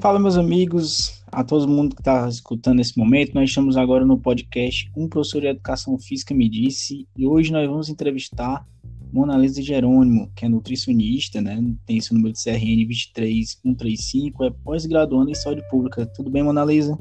[0.00, 3.34] Fala, meus amigos, a todo mundo que está escutando nesse momento.
[3.34, 7.68] Nós estamos agora no podcast Um Professor de Educação Física Me Disse e hoje nós
[7.68, 8.66] vamos entrevistar
[9.12, 11.62] Mona Lisa Jerônimo, que é nutricionista, né?
[11.84, 16.06] Tem seu número de CRN 23135, é pós-graduando em saúde pública.
[16.06, 16.98] Tudo bem, Mona Lisa?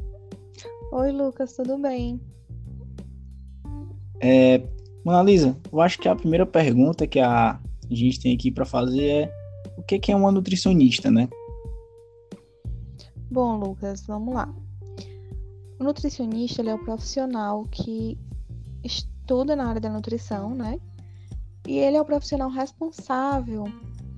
[0.92, 2.20] Oi, Lucas, tudo bem?
[4.20, 4.62] É,
[5.06, 9.06] Mona Lisa, eu acho que a primeira pergunta que a gente tem aqui para fazer
[9.06, 9.34] é
[9.78, 11.30] o que é uma nutricionista, né?
[13.32, 14.52] Bom, Lucas, vamos lá.
[15.80, 18.18] O nutricionista é o profissional que
[18.84, 20.80] estuda na área da nutrição, né?
[21.68, 23.66] E ele é o profissional responsável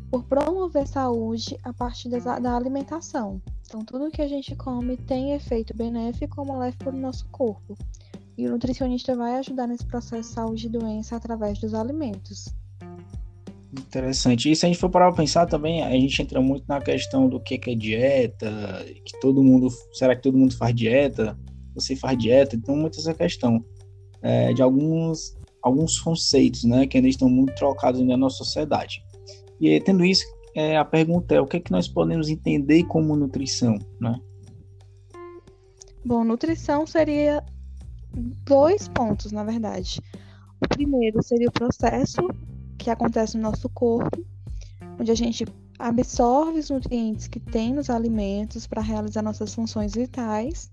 [0.09, 3.41] por promover saúde a partir da alimentação.
[3.65, 7.77] Então, tudo que a gente come tem efeito benéfico ou maléfico para o nosso corpo.
[8.37, 12.53] E o nutricionista vai ajudar nesse processo de saúde e doença através dos alimentos.
[13.73, 14.51] Interessante.
[14.51, 17.29] E se a gente for parar para pensar também, a gente entra muito na questão
[17.29, 18.51] do que é dieta,
[19.05, 19.69] que todo mundo.
[19.93, 21.39] Será que todo mundo faz dieta?
[21.73, 22.55] Você faz dieta?
[22.55, 23.63] Então, muito essa questão
[24.21, 29.01] é, de alguns, alguns conceitos né, que ainda estão muito trocados na nossa sociedade.
[29.59, 33.15] E tendo isso, é, a pergunta é: o que, é que nós podemos entender como
[33.15, 33.79] nutrição?
[34.01, 34.19] Né?
[36.03, 37.41] Bom, nutrição seria
[38.45, 40.01] dois pontos, na verdade.
[40.59, 42.21] O primeiro seria o processo
[42.83, 44.23] que acontece no nosso corpo,
[44.99, 45.45] onde a gente
[45.77, 50.71] absorve os nutrientes que tem nos alimentos para realizar nossas funções vitais.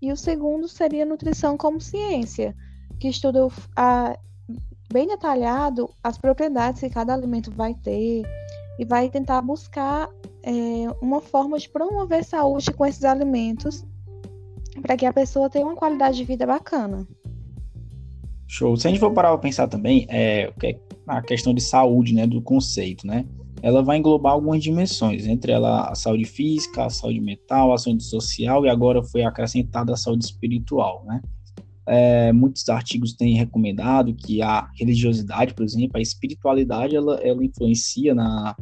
[0.00, 2.54] E o segundo seria nutrição como ciência,
[2.98, 4.18] que estuda a,
[4.92, 8.22] bem detalhado as propriedades que cada alimento vai ter
[8.78, 10.08] e vai tentar buscar
[10.42, 10.52] é,
[11.02, 13.84] uma forma de promover saúde com esses alimentos
[14.80, 17.06] para que a pessoa tenha uma qualidade de vida bacana.
[18.46, 18.76] Show.
[18.76, 20.52] Se a gente for parar para pensar também, é,
[21.08, 23.24] a questão de saúde, né, do conceito, né,
[23.62, 28.04] ela vai englobar algumas dimensões, entre ela a saúde física, a saúde mental, a saúde
[28.04, 31.20] social e agora foi acrescentada a saúde espiritual, né.
[31.90, 38.14] É, muitos artigos têm recomendado que a religiosidade, por exemplo, a espiritualidade, ela, ela influencia
[38.14, 38.54] na,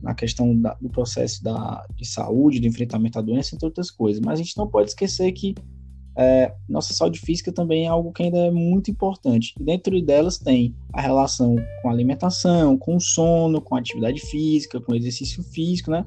[0.00, 4.22] na questão da, do processo da, de saúde, do enfrentamento à doença, entre outras coisas.
[4.24, 5.52] Mas a gente não pode esquecer que
[6.16, 9.54] é, nossa saúde física também é algo que ainda é muito importante.
[9.60, 15.42] dentro delas tem a relação com alimentação, com o sono, com atividade física, com exercício
[15.42, 16.04] físico, né?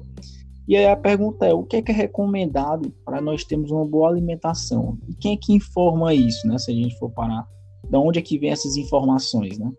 [0.66, 3.86] E aí a pergunta é, o que é, que é recomendado para nós termos uma
[3.86, 4.98] boa alimentação?
[5.08, 6.58] E quem é que informa isso, né?
[6.58, 7.46] Se a gente for parar,
[7.90, 9.70] da onde é que vem essas informações, né?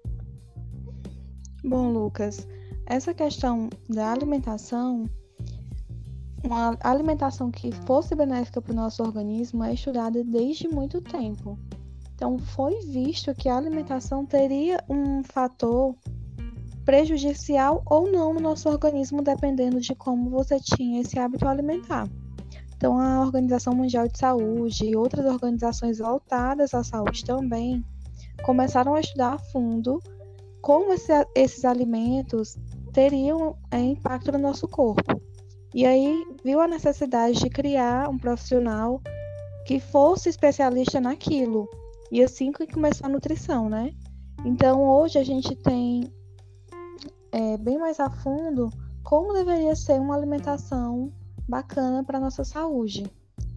[1.63, 2.47] Bom, Lucas,
[2.88, 5.06] essa questão da alimentação
[6.44, 11.57] uma alimentação que fosse benéfica para o nosso organismo é estudada desde muito tempo.
[12.16, 15.95] Então, foi visto que a alimentação teria um fator
[16.83, 22.09] prejudicial ou não no nosso organismo, dependendo de como você tinha esse hábito alimentar.
[22.75, 27.83] Então, a Organização Mundial de Saúde e outras organizações voltadas à saúde também
[28.44, 30.01] começaram a estudar a fundo
[30.61, 32.57] como esse, esses alimentos
[32.91, 35.21] teriam é, impacto no nosso corpo.
[35.74, 39.02] E aí viu a necessidade de criar um profissional
[39.66, 41.68] que fosse especialista naquilo.
[42.12, 43.94] E assim que começou a nutrição, né?
[44.44, 46.12] Então hoje a gente tem
[47.31, 48.69] é, bem mais a fundo
[49.03, 51.12] como deveria ser uma alimentação
[51.47, 53.12] bacana para nossa saúde.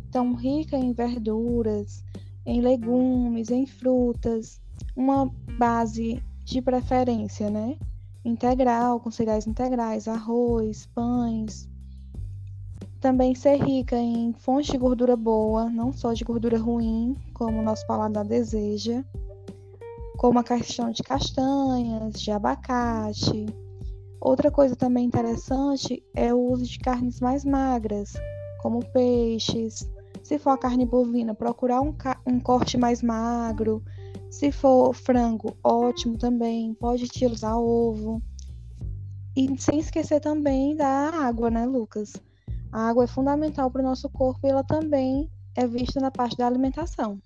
[0.08, 2.02] Então, rica em verduras,
[2.44, 4.60] em legumes, em frutas,
[4.96, 7.76] uma base de preferência, né?
[8.24, 11.68] Integral, com cereais integrais, arroz, pães,
[13.02, 17.62] também ser rica em fontes de gordura boa, não só de gordura ruim, como o
[17.62, 19.04] nosso paladar deseja,
[20.16, 23.46] como a questão de castanhas, de abacate.
[24.20, 28.12] Outra coisa também interessante é o uso de carnes mais magras,
[28.62, 29.90] como peixes.
[30.22, 31.92] Se for a carne bovina, procurar um,
[32.24, 33.82] um corte mais magro.
[34.30, 36.72] Se for frango, ótimo também.
[36.74, 38.22] Pode utilizar ovo.
[39.36, 42.12] E sem esquecer também da água, né, Lucas?
[42.72, 46.36] A água é fundamental para o nosso corpo e ela também é vista na parte
[46.38, 47.18] da alimentação.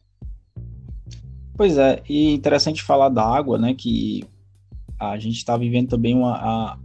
[1.56, 3.72] Pois é, e interessante falar da água, né?
[3.72, 4.24] Que
[4.98, 6.78] a gente está vivendo também uma, a,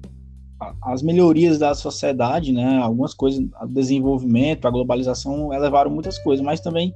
[0.62, 2.78] a, as melhorias da sociedade, né?
[2.78, 6.94] Algumas coisas, o desenvolvimento, a globalização levaram muitas coisas, mas também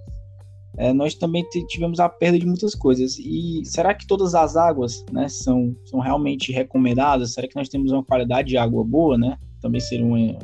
[0.77, 3.17] é, nós também tivemos a perda de muitas coisas.
[3.17, 7.33] E será que todas as águas, né, são, são realmente recomendadas?
[7.33, 9.37] Será que nós temos uma qualidade de água boa, né?
[9.61, 10.37] Também seria uma,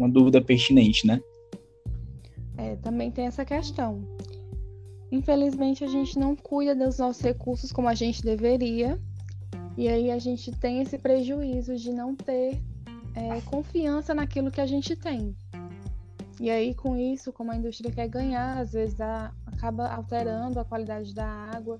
[0.00, 1.20] uma dúvida pertinente, né?
[2.56, 4.02] É, também tem essa questão.
[5.12, 8.98] Infelizmente, a gente não cuida dos nossos recursos como a gente deveria,
[9.76, 12.60] e aí a gente tem esse prejuízo de não ter
[13.14, 15.34] é, confiança naquilo que a gente tem.
[16.40, 20.64] E aí, com isso, como a indústria quer ganhar, às vezes a, acaba alterando a
[20.64, 21.78] qualidade da água,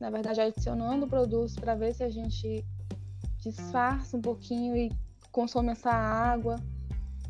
[0.00, 2.64] na verdade, adicionando produtos para ver se a gente
[3.40, 4.90] disfarça um pouquinho e
[5.30, 6.56] consome essa água.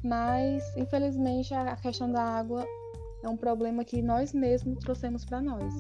[0.02, 2.64] Mas, infelizmente, a questão da água
[3.22, 5.74] é um problema que nós mesmos trouxemos para nós.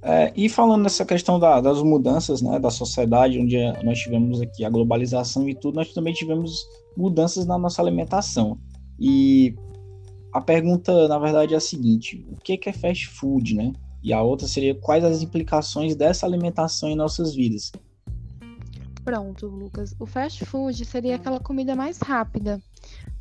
[0.00, 4.64] É, e falando nessa questão da, das mudanças né, da sociedade, onde nós tivemos aqui
[4.64, 6.66] a globalização e tudo, nós também tivemos
[6.96, 8.58] mudanças na nossa alimentação.
[8.98, 9.56] E
[10.32, 13.72] a pergunta, na verdade, é a seguinte: o que é fast food, né?
[14.02, 17.72] E a outra seria quais as implicações dessa alimentação em nossas vidas.
[19.08, 19.96] Pronto, Lucas.
[19.98, 22.60] O fast food seria aquela comida mais rápida,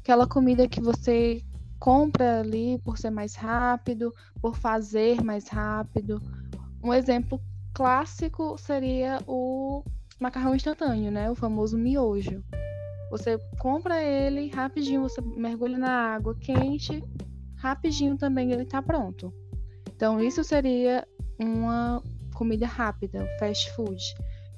[0.02, 1.42] aquela comida que você
[1.80, 6.22] compra ali por ser mais rápido, por fazer mais rápido.
[6.84, 7.40] Um exemplo
[7.74, 9.82] clássico seria o
[10.20, 11.32] macarrão instantâneo, né?
[11.32, 12.44] O famoso miojo.
[13.10, 17.02] Você compra ele rapidinho, você mergulha na água quente,
[17.56, 19.34] rapidinho também ele está pronto.
[19.96, 21.08] Então isso seria
[21.40, 22.04] uma
[22.34, 24.04] comida rápida, fast food.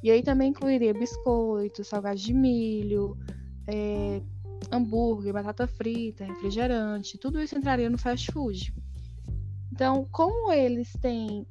[0.02, 3.18] E aí também incluiria biscoito, salgado de milho,
[3.68, 4.22] é,
[4.72, 8.74] hambúrguer, batata frita, refrigerante, tudo isso entraria no fast food.
[9.72, 11.46] Então, como eles têm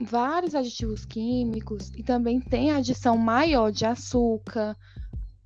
[0.00, 4.76] vários aditivos químicos e também tem adição maior de açúcar,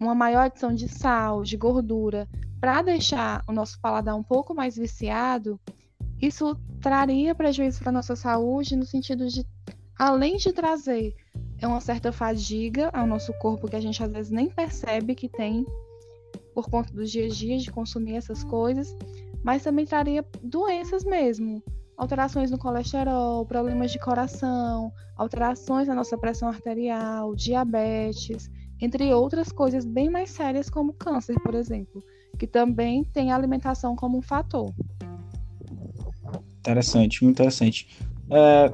[0.00, 2.28] uma maior adição de sal, de gordura,
[2.60, 5.60] para deixar o nosso paladar um pouco mais viciado,
[6.20, 9.46] isso traria prejuízo para nossa saúde no sentido de,
[9.96, 11.14] além de trazer
[11.66, 15.66] uma certa fadiga ao nosso corpo que a gente às vezes nem percebe que tem
[16.54, 18.96] por conta dos dias a dias de consumir essas coisas,
[19.42, 21.62] mas também traria doenças mesmo,
[21.96, 28.50] alterações no colesterol, problemas de coração, alterações na nossa pressão arterial, diabetes
[28.80, 32.02] entre outras coisas bem mais sérias como câncer, por exemplo,
[32.38, 34.72] que também tem a alimentação como um fator.
[36.60, 37.88] Interessante, muito interessante.
[38.30, 38.70] É,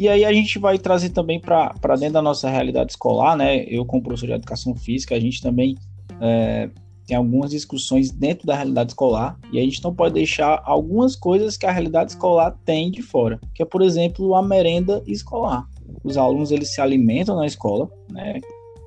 [0.00, 3.64] e aí a gente vai trazer também para dentro da nossa realidade escolar, né?
[3.64, 5.76] Eu, como professor de educação física, a gente também
[6.20, 6.70] é,
[7.06, 11.56] tem algumas discussões dentro da realidade escolar e a gente não pode deixar algumas coisas
[11.56, 15.66] que a realidade escolar tem de fora, que é, por exemplo, a merenda escolar.
[16.02, 18.40] Os alunos eles se alimentam na escola, né?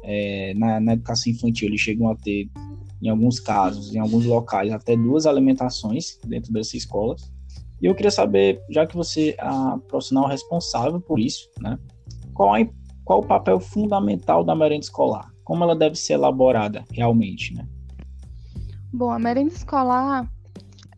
[0.04, 2.50] é, na, na, educação infantil eles chegam a ter,
[3.02, 7.16] em alguns casos, em alguns locais, até duas alimentações dentro dessa escola.
[7.84, 11.78] E eu queria saber, já que você é a profissional responsável por isso, né,
[12.34, 12.70] qual, é,
[13.04, 15.30] qual o papel fundamental da merenda escolar?
[15.44, 17.68] Como ela deve ser elaborada realmente, né?
[18.94, 20.32] Bom, a merenda escolar,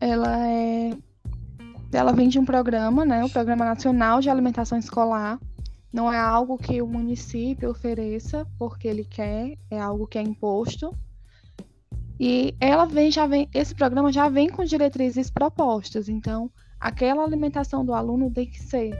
[0.00, 0.96] ela é
[1.92, 5.40] ela vem de um programa, né, o Programa Nacional de Alimentação Escolar,
[5.92, 10.94] não é algo que o município ofereça porque ele quer, é algo que é imposto.
[12.20, 16.08] E ela vem, já vem, esse programa já vem com diretrizes propostas.
[16.08, 16.50] Então,
[16.80, 18.96] aquela alimentação do aluno tem que ser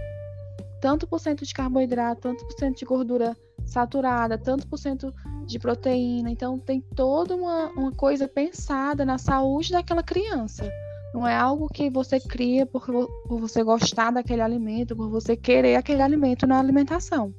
[0.81, 5.12] tanto por cento de carboidrato, tanto por cento de gordura saturada, tanto por cento
[5.44, 6.31] de proteína.
[6.31, 10.70] Então, tem toda uma, uma coisa pensada na saúde daquela criança.
[11.14, 15.76] Não é algo que você cria por, por você gostar daquele alimento, por você querer
[15.76, 17.34] aquele alimento na alimentação.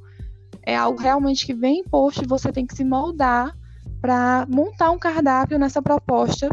[0.63, 3.55] É algo realmente que vem imposto e você tem que se moldar
[4.01, 6.49] para montar um cardápio nessa proposta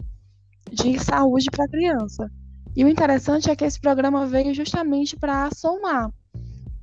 [0.70, 2.30] de saúde para a criança.
[2.76, 6.10] E o interessante é que esse programa veio justamente para somar,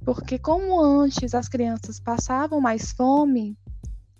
[0.05, 3.57] porque como antes as crianças passavam mais fome,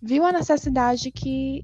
[0.02, 1.62] viu a necessidade que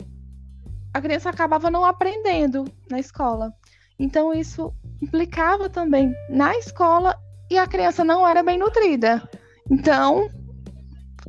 [0.94, 3.54] a criança acabava não aprendendo na escola.
[4.00, 7.16] Então isso implicava também na escola
[7.50, 9.28] e a criança não era bem nutrida.
[9.70, 10.30] Então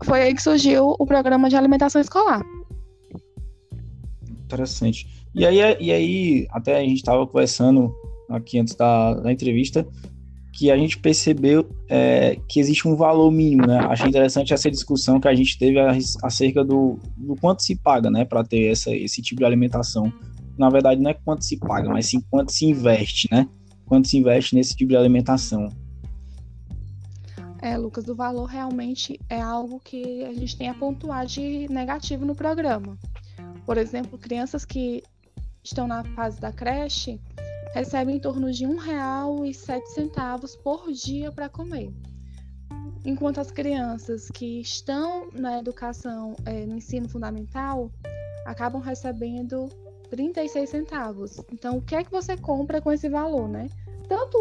[0.04, 2.42] foi aí que surgiu o programa de alimentação escolar.
[4.44, 5.26] Interessante.
[5.35, 7.94] E aí, e aí até a gente estava conversando
[8.28, 9.87] aqui antes da, da entrevista
[10.52, 13.78] que a gente percebeu é, que existe um valor mínimo, né?
[13.88, 15.78] Achei interessante essa discussão que a gente teve
[16.23, 20.12] acerca do, do quanto se paga, né, para ter essa, esse tipo de alimentação
[20.58, 23.49] na verdade, não é quanto se paga, mas sim quanto se investe, né?
[23.87, 25.68] Quanto se investe nesse tipo de alimentação.
[27.62, 32.25] É, Lucas, o valor realmente é algo que a gente tem a pontuar de negativo
[32.25, 32.99] no programa.
[33.64, 35.02] Por exemplo, crianças que
[35.62, 37.20] estão na fase da creche
[37.78, 41.94] recebem em torno de R$ 1,07 por dia para comer.
[43.04, 47.88] Enquanto as crianças que estão na educação, é, no ensino fundamental,
[48.44, 49.68] acabam recebendo
[50.11, 51.40] 36 centavos.
[51.52, 53.68] Então, o que é que você compra com esse valor, né?
[54.08, 54.38] Tanto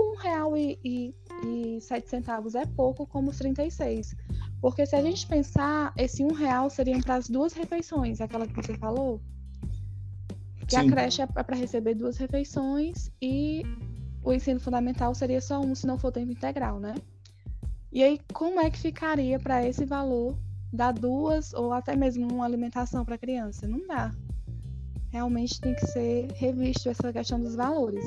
[1.79, 4.15] sete centavos é pouco, como os 36.
[4.60, 8.56] Porque se a gente pensar, esse um real seria para as duas refeições, aquela que
[8.56, 9.22] você falou.
[10.68, 10.90] Porque Sim.
[10.90, 13.64] a creche é para receber duas refeições e
[14.22, 16.94] o ensino fundamental seria só um, se não for tempo integral, né?
[17.90, 20.38] E aí, como é que ficaria para esse valor
[20.74, 23.66] dar duas ou até mesmo uma alimentação para a criança?
[23.66, 24.12] Não dá.
[25.10, 28.04] Realmente tem que ser revisto essa questão dos valores.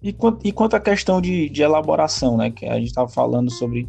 [0.00, 2.50] E quanto, e quanto à questão de, de elaboração, né?
[2.50, 3.86] Que a gente estava falando sobre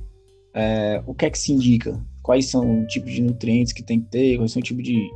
[0.54, 4.02] é, o que é que se indica, quais são o tipo de nutrientes que tem
[4.02, 5.10] que ter, quais são o tipo de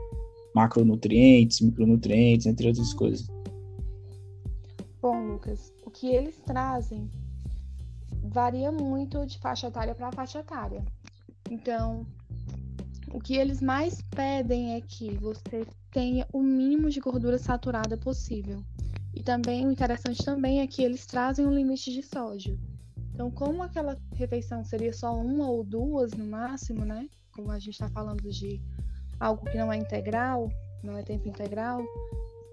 [0.53, 3.27] macronutrientes, micronutrientes, entre outras coisas.
[5.01, 7.10] Bom, Lucas, o que eles trazem
[8.24, 10.83] varia muito de faixa etária para faixa etária.
[11.50, 12.05] Então,
[13.13, 18.63] o que eles mais pedem é que você tenha o mínimo de gordura saturada possível.
[19.13, 22.60] E também o interessante também é que eles trazem um limite de sódio.
[23.13, 27.07] Então, como aquela refeição seria só uma ou duas no máximo, né?
[27.31, 28.60] Como a gente está falando de
[29.24, 30.51] algo que não é integral,
[30.84, 31.82] não é tempo integral,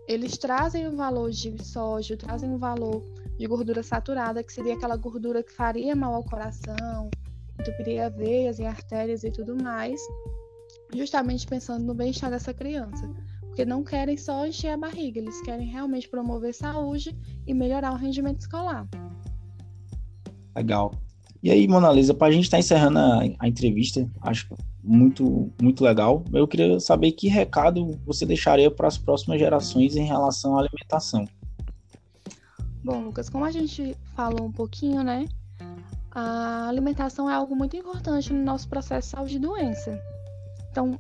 [0.07, 3.03] eles trazem o valor de sódio, trazem o valor
[3.37, 7.11] de gordura saturada, que seria aquela gordura que faria mal ao coração,
[7.59, 10.01] entupiria veias e artérias e tudo mais,
[10.95, 13.09] justamente pensando no bem-estar dessa criança.
[13.41, 17.97] Porque não querem só encher a barriga, eles querem realmente promover saúde e melhorar o
[17.97, 18.89] rendimento escolar.
[20.55, 20.93] Legal.
[21.43, 25.51] E aí, Mona Lisa, para a gente estar tá encerrando a, a, entrevista, acho muito,
[25.61, 26.23] muito legal.
[26.33, 31.27] Eu queria saber que recado você deixaria para as próximas gerações em relação à alimentação.
[32.85, 35.27] Bom, Lucas, como a gente falou um pouquinho, né?
[36.11, 39.99] A alimentação é algo muito importante no nosso processo de saúde e doença.
[40.71, 40.99] Então,